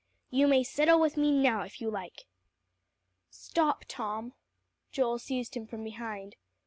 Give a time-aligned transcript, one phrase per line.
[0.31, 2.23] "You may settle with me now if you like."
[3.29, 4.33] "Stop, Tom."
[4.91, 6.37] Joel seized him from behind.